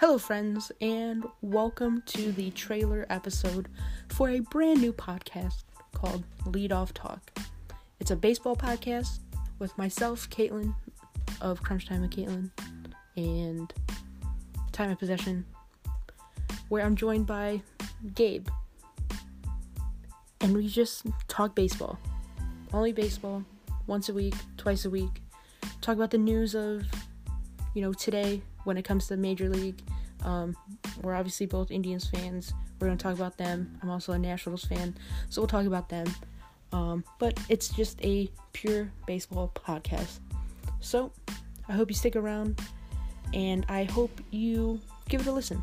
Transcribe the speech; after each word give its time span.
Hello, 0.00 0.16
friends, 0.16 0.70
and 0.80 1.26
welcome 1.42 2.04
to 2.06 2.30
the 2.30 2.52
trailer 2.52 3.04
episode 3.10 3.68
for 4.10 4.28
a 4.28 4.38
brand 4.38 4.80
new 4.80 4.92
podcast 4.92 5.64
called 5.92 6.22
Lead 6.46 6.70
Off 6.70 6.94
Talk. 6.94 7.36
It's 7.98 8.12
a 8.12 8.16
baseball 8.16 8.54
podcast 8.54 9.18
with 9.58 9.76
myself, 9.76 10.30
Caitlin 10.30 10.72
of 11.40 11.64
Crunch 11.64 11.88
Time 11.88 12.02
with 12.02 12.12
Caitlin, 12.12 12.48
and 13.16 13.74
Time 14.70 14.92
of 14.92 15.00
Possession, 15.00 15.44
where 16.68 16.86
I'm 16.86 16.94
joined 16.94 17.26
by 17.26 17.60
Gabe. 18.14 18.46
And 20.40 20.54
we 20.54 20.68
just 20.68 21.06
talk 21.26 21.56
baseball. 21.56 21.98
Only 22.72 22.92
baseball, 22.92 23.42
once 23.88 24.08
a 24.08 24.14
week, 24.14 24.36
twice 24.56 24.84
a 24.84 24.90
week. 24.90 25.22
Talk 25.80 25.96
about 25.96 26.12
the 26.12 26.18
news 26.18 26.54
of, 26.54 26.84
you 27.74 27.82
know, 27.82 27.92
today 27.92 28.42
when 28.64 28.76
it 28.76 28.84
comes 28.84 29.06
to 29.08 29.16
the 29.16 29.20
Major 29.20 29.48
League. 29.48 29.80
Um, 30.24 30.56
we're 31.02 31.14
obviously 31.14 31.46
both 31.46 31.70
Indians 31.70 32.08
fans. 32.08 32.52
We're 32.80 32.88
going 32.88 32.98
to 32.98 33.02
talk 33.02 33.14
about 33.14 33.36
them. 33.36 33.78
I'm 33.82 33.90
also 33.90 34.12
a 34.12 34.18
Nationals 34.18 34.64
fan, 34.64 34.96
so 35.28 35.40
we'll 35.40 35.48
talk 35.48 35.66
about 35.66 35.88
them. 35.88 36.06
Um, 36.72 37.04
but 37.18 37.38
it's 37.48 37.68
just 37.68 38.04
a 38.04 38.30
pure 38.52 38.90
baseball 39.06 39.52
podcast. 39.54 40.18
So 40.80 41.12
I 41.68 41.72
hope 41.72 41.88
you 41.88 41.94
stick 41.94 42.16
around 42.16 42.60
and 43.32 43.64
I 43.68 43.84
hope 43.84 44.20
you 44.30 44.80
give 45.08 45.22
it 45.22 45.26
a 45.26 45.32
listen. 45.32 45.62